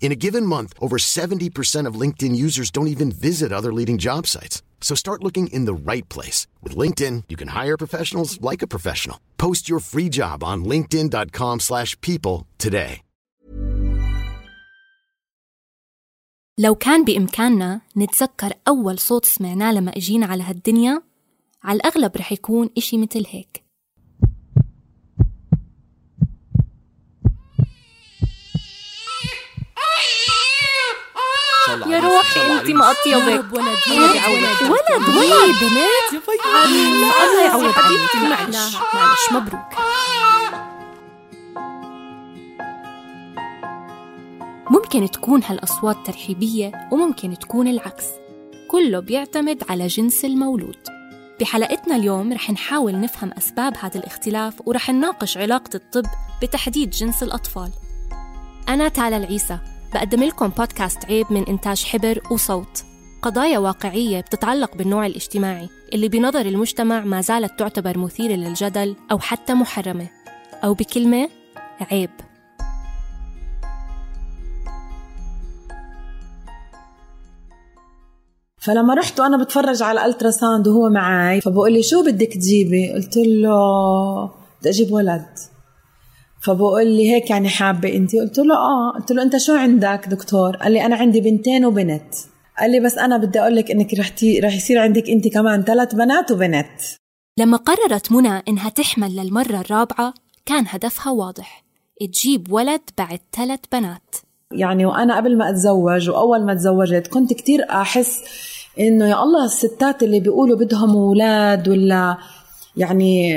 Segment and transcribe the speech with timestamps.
[0.00, 4.26] In a given month, over 70% of LinkedIn users don't even visit other leading job
[4.26, 4.62] sites.
[4.80, 6.46] So start looking in the right place.
[6.62, 9.18] With LinkedIn, you can hire professionals like a professional.
[9.36, 13.02] Post your free job on linkedin.com slash people today.
[16.58, 21.02] لو كان بإمكاننا نتذكر أول صوت سمعناه لما إجينا على هالدنيا
[21.64, 23.65] على الأغلب رح يكون إشي مثل هيك
[31.86, 32.40] يا روحي.
[32.40, 36.24] انت مقطيبك ولد ولد ولد ولد ولد بنات.
[37.22, 39.72] الله يعوض عليك معلش معلش مبروك.
[44.70, 48.04] ممكن تكون هالأصوات ترحيبية وممكن تكون العكس.
[48.70, 50.76] كله بيعتمد على جنس المولود.
[51.40, 56.06] بحلقتنا اليوم رح نحاول نفهم أسباب هذا الاختلاف ورح نناقش علاقة الطب
[56.42, 57.70] بتحديد جنس الأطفال.
[58.68, 59.58] أنا تالا العيسى.
[59.94, 62.84] بقدم لكم بودكاست عيب من إنتاج حبر وصوت.
[63.22, 69.54] قضايا واقعية بتتعلق بالنوع الاجتماعي اللي بنظر المجتمع ما زالت تعتبر مثيرة للجدل أو حتى
[69.54, 70.08] محرمة.
[70.64, 71.28] أو بكلمة
[71.80, 72.10] عيب.
[78.58, 83.16] فلما رحت وأنا بتفرج على ال ultrasound وهو معي فبقول لي شو بدك تجيبي؟ قلت
[83.16, 84.30] له
[84.60, 85.55] بدي أجيب ولد.
[86.46, 88.92] فبقول لي هيك يعني حابة انت قلت له آه.
[88.98, 92.14] قلت له أنت شو عندك دكتور؟ قال لي أنا عندي بنتين وبنت.
[92.58, 94.40] قال لي بس أنا بدي أقول لك إنك رح تي...
[94.40, 96.80] رح يصير عندك انت كمان ثلاث بنات وبنت.
[97.38, 100.14] لما قررت منى إنها تحمل للمرة الرابعة
[100.46, 101.64] كان هدفها واضح.
[102.00, 104.16] تجيب ولد بعد ثلاث بنات.
[104.52, 108.22] يعني وأنا قبل ما أتزوج وأول ما تزوجت كنت كتير أحس
[108.80, 112.16] إنه يا الله الستات اللي بيقولوا بدهم أولاد ولا
[112.76, 113.36] يعني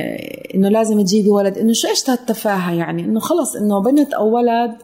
[0.56, 1.58] إنه لازم تجيبي ولد.
[1.58, 4.76] إنه شو إيش هالتفاهة يعني؟ إنه خلص إنه بنت أو ولد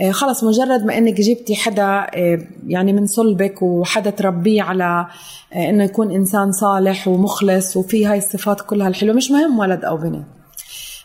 [0.00, 5.06] آه، خلص مجرد ما إنك جبتي حدا آه، يعني من صلبك وحدا تربيه على
[5.52, 9.14] آه، إنه يكون إنسان صالح ومخلص وفي هاي الصفات كلها الحلوة.
[9.14, 10.24] مش مهم ولد أو بنت.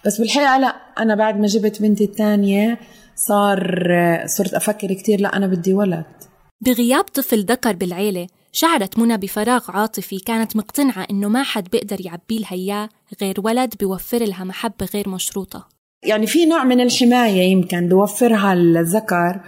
[0.05, 2.77] بس بالحقيقة لا أنا بعد ما جبت بنتي الثانية
[3.15, 3.87] صار
[4.25, 6.03] صرت أفكر كثير لا أنا بدي ولد.
[6.61, 12.39] بغياب طفل ذكر بالعيلة شعرت منى بفراغ عاطفي كانت مقتنعة إنه ما حد بيقدر يعبي
[12.39, 12.89] لها إياه
[13.21, 15.67] غير ولد بيوفر لها محبة غير مشروطة.
[16.03, 19.41] يعني في نوع من الحماية يمكن بوفرها الذكر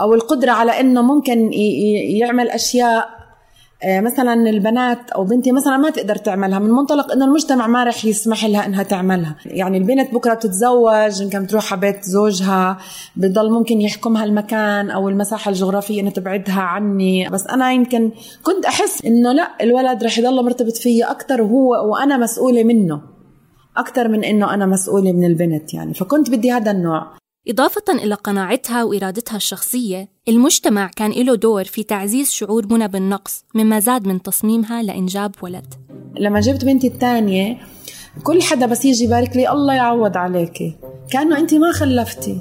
[0.00, 3.17] أو القدرة على إنه ممكن يعمل أشياء آه،
[3.86, 8.44] مثلا البنات أو بنتي مثلا ما تقدر تعملها من منطلق إنه المجتمع ما رح يسمح
[8.44, 9.36] لها إنها تعملها.
[9.46, 12.78] يعني البنت بكرة بتتزوج يمكن بتروح على بيت زوجها
[13.16, 17.28] بضل ممكن يحكمها المكان أو المساحة الجغرافية انها تبعدها عني.
[17.28, 18.10] بس أنا يمكن
[18.42, 23.00] كنت أحس إنه لا الولد رح يضل مرتبط فيي أكثر وهو وأنا مسؤولة منه
[23.76, 25.94] أكثر من إنه أنا مسؤولة من البنت يعني.
[25.94, 27.06] فكنت بدي هذا النوع.
[27.48, 33.80] إضافة إلى قناعتها وإرادتها الشخصية المجتمع كان له دور في تعزيز شعور منى بالنقص مما
[33.80, 35.74] زاد من تصميمها لإنجاب ولد.
[36.20, 37.58] لما جبت بنتي الثانية
[38.22, 40.76] كل حدا بس يجي يبارك لي الله يعوض عليكي.
[41.10, 42.40] كأنه أنت ما خلفتي.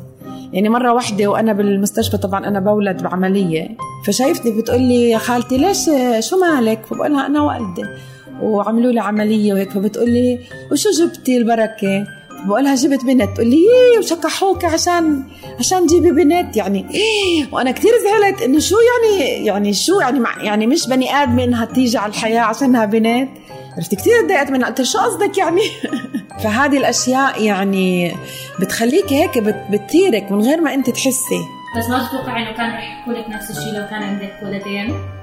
[0.54, 3.78] يعني مرة واحدة وأنا بالمستشفى طبعا أنا بولد بعملية.
[4.08, 5.86] فشايفتني بتقول لي يا خالتي ليش
[6.30, 7.98] شو مالك؟ فبقولها أنا والدة.
[8.42, 9.72] وعملوا لي عملية وهيك.
[9.72, 10.40] فبتقول لي
[10.72, 15.24] وشو جبتي البركة؟ بقولها جبت بنت تقول لي إيه وشكحوك عشان
[15.60, 20.68] عشان جيبي بنت؟ يعني إيه؟ وأنا كثير زعلت إنه شو يعني يعني شو يعني يعني
[20.68, 23.30] مش بني آدم انها تيجي على الحياة عشانها بنت؟
[23.78, 25.62] عرفت كثير تضايقت منها قلت شو قصدك يعني؟
[26.44, 28.16] فهذه الأشياء يعني
[28.60, 29.38] بتخليك هيك
[29.72, 31.42] بتثيرك من غير ما أنت تحسي.
[31.78, 35.17] بس ما تتوقع إنه كان رح يحكوا لك نفس الشيء لو كان عندك ولدين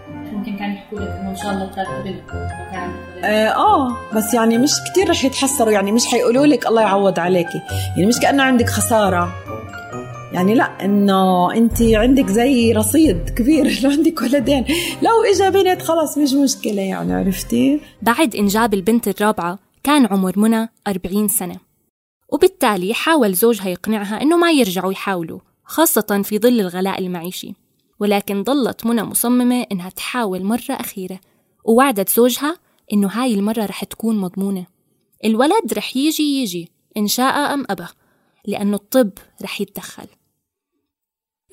[0.45, 2.17] ممكن كان يحكوا لك إنه إن شاء الله ترتب
[3.25, 7.61] آه, آه بس يعني مش كتير رح يتحسروا يعني مش حيقولوا لك الله يعوض عليكي.
[7.97, 9.33] يعني مش كأنه عندك خسارة.
[10.33, 14.65] يعني لا إنه أنت عندك زي رصيد كبير لو عندك ولدين.
[15.03, 20.69] لو اجى بنت خلص مش مشكلة يعني عرفتي؟ بعد إنجاب البنت الرابعة كان عمر منى
[20.89, 21.57] 40 سنة.
[22.29, 27.64] وبالتالي حاول زوجها يقنعها إنه ما يرجعوا يحاولوا خاصة في ظل الغلاء المعيشي.
[28.05, 31.21] ولكن ظلت منى مصممة إنها تحاول مرة أخيرة
[31.65, 32.57] ووعدت زوجها
[32.93, 34.67] إنه هاي المرة رح تكون مضمونة.
[35.25, 37.87] الولد رح يجي يجي إن شاء أم أبى
[38.47, 39.11] لأنه الطب
[39.43, 40.07] رح يتدخل.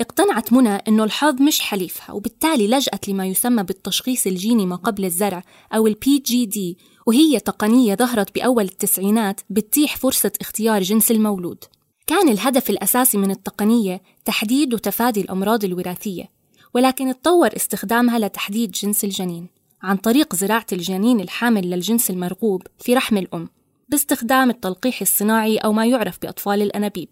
[0.01, 5.43] اقتنعت منى أنه الحظ مش حليفها وبالتالي لجأت لما يسمى بالتشخيص الجيني ما قبل الزرع
[5.73, 11.63] أو ال PGD وهي تقنية ظهرت بأول التسعينات بتتيح فرصة اختيار جنس المولود.
[12.07, 16.40] كان الهدف الأساسي من التقنية تحديد وتفادي الأمراض الوراثية.
[16.73, 19.47] ولكن اتطور استخدامها لتحديد جنس الجنين
[19.83, 23.49] عن طريق زراعة الجنين الحامل للجنس المرغوب في رحم الأم
[23.89, 27.09] باستخدام التلقيح الصناعي أو ما يعرف بأطفال الأنابيب.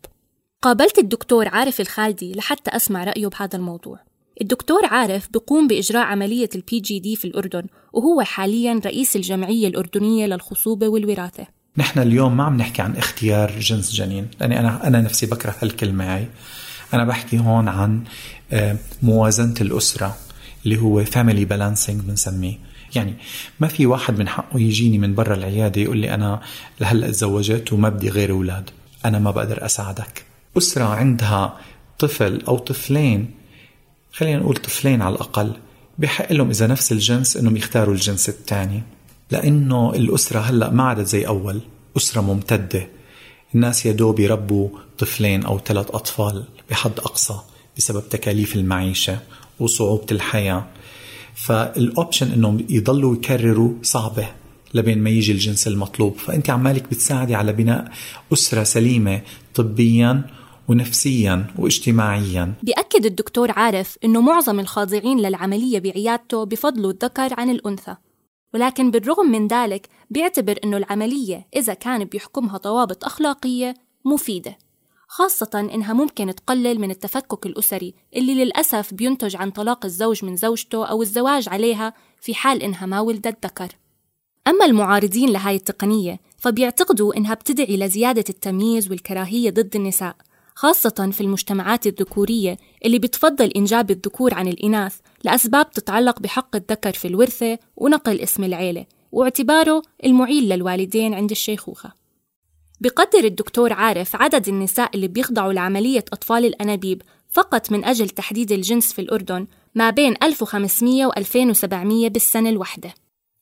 [0.61, 4.00] قابلت الدكتور عارف الخالدي لحتى أسمع رأيه بهذا الموضوع.
[4.41, 7.63] الدكتور عارف بيقوم بإجراء عملية ال PGD في الأردن
[7.94, 11.47] وهو حاليا رئيس الجمعية الأردنية للخصوبة والوراثة.
[11.77, 16.15] نحن اليوم ما عم نحكي عن اختيار جنس جنين لأني أنا أنا نفسي بكره هالكلمة
[16.15, 16.27] هاي.
[16.94, 18.03] أنا بحكي هون عن
[19.04, 20.18] موازنة الأسرة
[20.66, 22.57] اللي هو family balancing بنسميه.
[22.96, 23.13] يعني
[23.60, 26.42] ما في واحد من حقه يجيني من برا العيادة يقول لي أنا
[26.81, 28.69] لهلأ تزوجت وما بدي غير أولاد
[29.06, 30.25] أنا ما بقدر أساعدك.
[30.57, 31.57] أسرة عندها
[32.00, 33.31] طفل أو طفلين
[34.12, 35.54] خلينا نقول طفلين على الأقل
[35.98, 38.81] بحق لهم إذا نفس الجنس إنهم يختاروا الجنس الثاني
[39.31, 41.62] لأنه الأسرة هلأ ما عادت زي أول
[41.98, 42.88] أسرة ممتدة.
[43.56, 47.40] الناس يا دوب يربوا طفلين أو ثلاث أطفال بحد أقصى.
[47.80, 49.20] بسبب تكاليف المعيشة
[49.60, 50.68] وصعوبة الحياة.
[51.36, 54.28] فالأوبشن إنهم يضلوا يكرروا صعبة
[54.74, 56.18] لبين ما يجي الجنس المطلوب.
[56.18, 57.92] فأنت عمالك بتساعدي على بناء
[58.34, 59.22] أسرة سليمة
[59.56, 60.22] طبيا
[60.68, 62.54] ونفسيا واجتماعيا.
[62.64, 67.96] بيأكد الدكتور عارف أنه معظم الخاضعين للعملية بعيادته بفضلوا الذكر عن الأنثى.
[68.54, 73.74] ولكن بالرغم من ذلك بيعتبر أنه العملية إذا كان بيحكمها ضوابط أخلاقية
[74.06, 74.58] مفيدة.
[75.11, 80.85] خاصة إنها ممكن تقلل من التفكك الأسري اللي للأسف بينتج عن طلاق الزوج من زوجته
[80.85, 83.67] أو الزواج عليها في حال إنها ما ولدت ذكر.
[84.47, 90.15] أما المعارضين لهاي التقنية فبيعتقدوا إنها بتدعي لزيادة التمييز والكراهية ضد النساء
[90.56, 97.07] خاصة في المجتمعات الذكورية اللي بتفضل إنجاب الذكور عن الإناث لأسباب تتعلق بحق الذكر في
[97.07, 101.99] الورثة ونقل اسم العيلة واعتباره المعيل للوالدين عند الشيخوخة.
[102.81, 108.94] بقدر الدكتور عارف عدد النساء اللي بيخضعوا لعملية أطفال الأنابيب فقط من أجل تحديد الجنس
[108.94, 112.94] في الأردن ما بين 1500 و 2700 بالسنة الواحدة.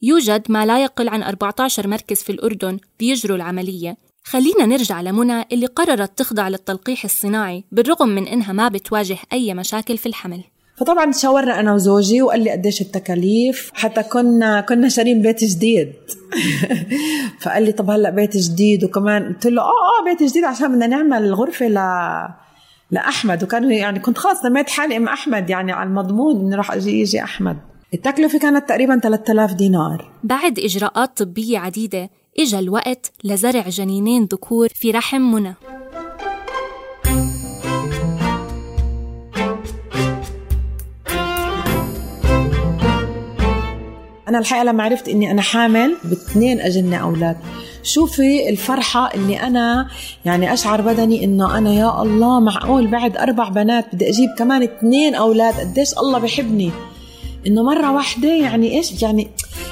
[0.02, 3.98] يوجد ما لا يقل عن 14 مركز في الأردن بيجروا العملية.
[4.24, 9.98] خلينا نرجع لمنى اللي قررت تخضع للتلقيح الصناعي بالرغم من إنها ما بتواجه أي مشاكل
[9.98, 10.44] في الحمل.
[10.78, 15.94] فطبعا تشاورنا أنا وزوجي وقال لي قديش التكاليف حتى كنا كنا شارين بيت جديد.
[17.42, 19.28] فقال لي طب هلأ بيت جديد وكمان.
[19.28, 21.80] قلت له آه آه بيت جديد عشان بدنا نعمل غرفة ل
[22.92, 23.44] لأحمد.
[23.44, 27.24] وكان يعني كنت خلاص سميت حالي أم أحمد يعني على المضمون إنه راح أجي يجي
[27.24, 27.58] أحمد.
[27.94, 30.12] التكلفة كانت تقريبا 3000 دينار.
[30.24, 35.56] بعد إجراءات طبية عديدة إجا الوقت لزرع جنينين ذكور في رحم منى.
[44.28, 47.38] أنا الحقيقة لما عرفت إني أنا حامل باثنين أجنة أولاد.
[47.84, 49.88] شوفي الفرحة اللي أنا
[50.26, 55.16] يعني أشعر بدني إنه أنا يا الله معقول بعد أربع بنات بدي أجيب كمان اثنين
[55.16, 55.54] أولاد.
[55.60, 56.72] قديش الله بحبني.
[57.48, 59.28] إنه مرة واحدة يعني إيش يعني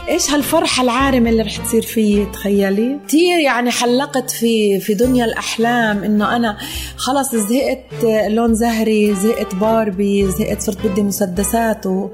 [0.09, 6.03] إيش هالفرحة العارمة اللي رح تصير فيي تخيلي؟ كثير يعني حلقت في في دنيا الأحلام
[6.03, 6.57] إنه أنا
[6.97, 12.09] خلص زهقت لون زهري زهقت باربي زهقت صرت بدي مسدسات و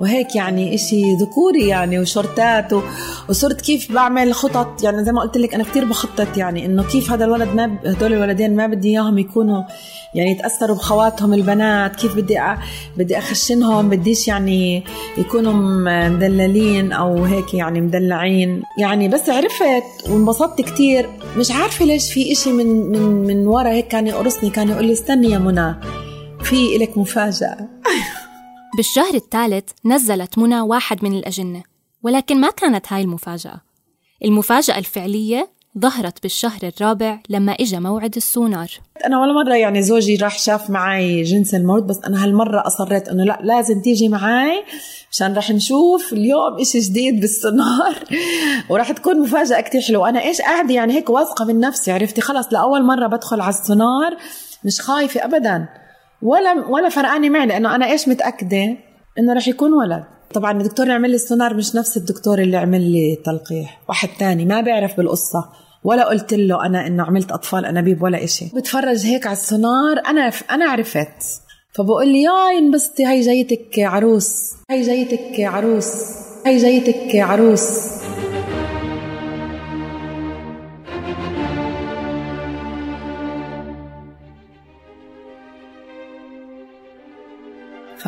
[0.00, 2.82] وهيك يعني إشي ذكوري يعني وشورتات و...
[3.28, 4.84] وصرت كيف بعمل خطط.
[4.84, 7.86] يعني زي ما قلت لك أنا كتير بخطط يعني إنه كيف هذا الولد ما ب...
[7.86, 9.62] هدول الولدين ما بدي إياهم يكونوا
[10.14, 12.58] يعني يتأثروا بخواتهم البنات كيف بدي أ...
[12.96, 14.84] بدي أخشنهم بديش يعني
[15.18, 15.52] يكونوا
[16.08, 18.62] مدللين أو هيك يعني مدلعين.
[18.78, 21.10] يعني بس عرفت وانبسطت كتير.
[21.36, 24.92] مش عارفة ليش في إشي من من من ورا هيك كان يقرصني كان يقول لي
[24.92, 25.74] استني يا منى
[26.42, 27.68] في إلك مفاجأة.
[28.76, 31.62] بالشهر الثالث نزلت منى واحد من الأجنة
[32.02, 33.60] ولكن ما كانت هاي المفاجأة.
[34.24, 38.68] المفاجأة الفعلية ظهرت بالشهر الرابع لما إجا موعد السونار.
[39.06, 43.24] أنا ولا مرة يعني زوجي راح شاف معي جنس الموت بس أنا هالمرة أصريت إنه
[43.24, 44.64] لا لازم تيجي معي
[45.12, 48.04] مشان راح نشوف اليوم إشي جديد بالسونار.
[48.70, 50.08] وراح تكون مفاجأة كتير حلوة.
[50.08, 54.16] أنا إيش قاعدة يعني هيك واثقة من نفسي عرفتي؟ خلص لأول مرة بدخل على السونار
[54.64, 55.68] مش خايفة أبدا.
[56.22, 58.76] ولا ولا فرقانة معي لأنه أنا إيش متأكدة؟
[59.18, 60.04] إنه راح يكون ولد.
[60.34, 64.44] طبعا الدكتور اللي عمل لي السونار مش نفس الدكتور اللي عمل لي تلقيح واحد تاني
[64.44, 65.44] ما بيعرف بالقصة
[65.84, 68.44] ولا قلت له أنا إنه عملت أطفال أنابيب ولا إشي.
[68.54, 71.40] بتفرج هيك على السونار أنا أنا عرفت.
[71.72, 75.92] فبقول لي ياي انبسطي هي جايتك عروس هي جايتك عروس
[76.46, 77.99] هي جايتك عروس.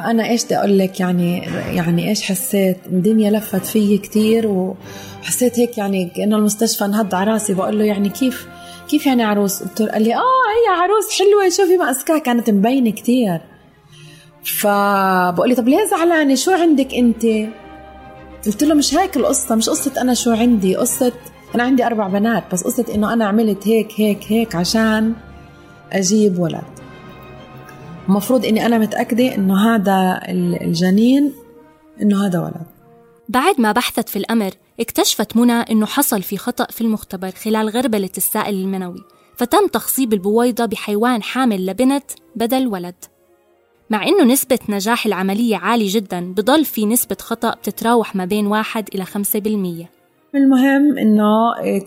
[0.03, 1.39] فأنا إيش بدي أقول لك؟ يعني
[1.77, 7.55] يعني إيش حسيت؟ الدنيا لفت فيي كثير وحسيت هيك يعني كانه المستشفى انهض على راسي.
[7.55, 8.47] بقول له يعني كيف
[8.89, 11.49] كيف يعني عروس؟ قلت له قال لي آه هي عروس حلوة.
[11.49, 13.41] شوفي ما كانت مبينة كثير
[14.45, 17.27] فبقول لي طب ليه زعلانة؟ شو عندك أنت؟
[18.47, 20.77] قلت له مش هيك القصة مش قصة أنا شو عندي.
[20.77, 21.13] قصة
[21.55, 25.15] أنا عندي أربع بنات بس قصة إنه أنا عملت هيك هيك هيك عشان
[25.93, 26.72] أجيب ولد.
[28.09, 31.33] المفروض إني أنا متأكدة إنه هذا الجنين
[32.03, 32.67] إنه هذا ولد.
[33.29, 38.11] بعد ما بحثت في الأمر اكتشفت منى إنه حصل في خطأ في المختبر خلال غربله
[38.17, 39.05] السائل المنوي
[39.37, 42.05] فتم تخصيب البويضة بحيوان حامل لبنت
[42.37, 42.95] بدل ولد.
[43.91, 48.89] مع إنه نسبة نجاح العملية عالية جدا بضل في نسبة خطأ بتتراوح ما بين واحد
[48.95, 49.91] إلى خمسة بالمية.
[50.35, 51.31] المهم إنه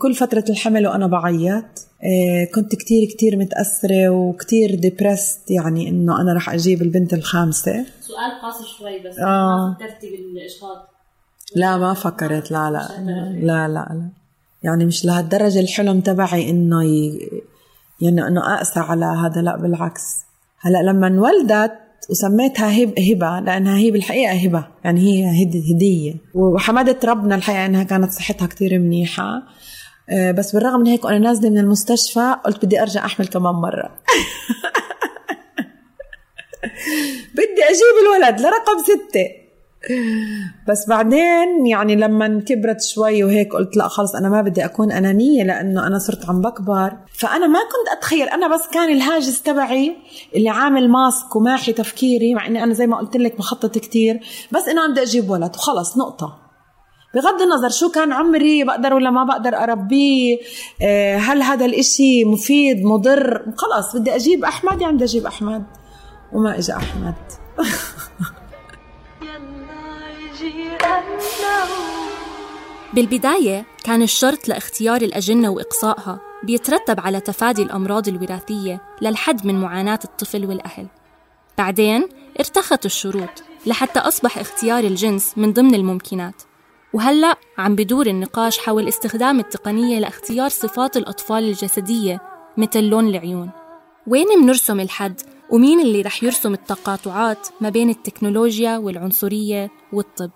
[0.02, 1.66] كل فترة الحمل وأنا بعيط
[2.04, 7.86] إيه، كنت كتير كتير متأثرة وكتير ديبرست يعني إنه أنا رح أجيب البنت الخامسة.
[8.02, 9.68] سؤال قاسي شوي بس آه.
[9.68, 10.88] ما فكرتي بالإجهاض
[11.56, 12.88] لا ما فكرت لا لا
[13.34, 14.10] لا لا لا.
[14.64, 17.20] يعني مش لهالدرجة الحلم تبعي إنه ي...
[18.02, 20.16] يعني إنه أقسى على هذا لا بالعكس.
[20.60, 21.72] هلأ لما انولدت
[22.10, 24.68] وسميتها هب هبة لأنها هي بالحقيقة هبة.
[24.84, 25.44] يعني هي
[25.76, 26.14] هدية.
[26.34, 29.44] وحمدت ربنا الحقيقة إنها كانت صحتها كتير منيحة.
[30.10, 33.90] آه، بس بالرغم من هيك وأنا نازلة من المستشفى قلت بدي أرجع أحمل كمان مرة.
[37.36, 39.45] بدي أجيب الولد لرقم ستة.
[40.68, 45.44] بس بعدين يعني لما كبرت شوي وهيك قلت لا خلص أنا ما بدي أكون أنانية
[45.44, 46.94] لأنه أنا صرت عم بكبر.
[47.14, 49.96] فأنا ما كنت أتخيل أنا بس كان الهاجس تبعي
[50.36, 54.20] اللي عامل ماسك وماحي تفكيري مع إني أنا زي ما قلت لك بخطط كتير.
[54.52, 56.46] بس إنه بدي أجيب ولد وخلص نقطة.
[57.16, 60.38] بغض النظر شو كان عمري بقدر ولا ما بقدر أربيه
[60.82, 65.66] آه، هل هذا الإشي مفيد مضر؟ خلاص بدي أجيب أحمد يعني بدي أجيب أحمد.
[66.34, 67.16] وما إجا أحمد.
[72.96, 80.46] بالبداية كان الشرط لاختيار الأجنة وإقصائها بيترتب على تفادي الأمراض الوراثية للحد من معاناة الطفل
[80.46, 80.88] والأهل.
[81.58, 82.08] بعدين
[82.40, 86.44] ارتخت الشروط لحتى أصبح اختيار الجنس من ضمن الممكنات.
[86.94, 92.22] وهلأ عم بدور النقاش حول استخدام التقنية لاختيار صفات الأطفال الجسدية
[92.58, 93.50] مثل لون العيون.
[94.08, 100.32] وين منرسم الحد؟ ومين اللي رح يرسم التقاطعات ما بين التكنولوجيا والعنصرية والطب؟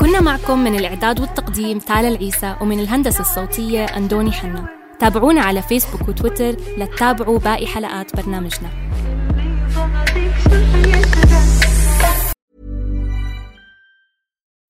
[0.00, 4.66] كنا معكم من الإعداد والتقديم تالا العيسى ومن الهندسة الصوتية أندوني حنا.
[4.98, 8.68] تابعونا على فيسبوك وتويتر لتتابعوا باقي حلقات برنامجنا.